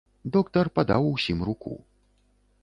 Доктар 0.37 0.65
падаў 0.77 1.11
усім 1.11 1.45
руку. 1.49 1.73